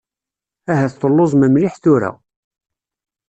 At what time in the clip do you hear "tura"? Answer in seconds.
1.83-2.11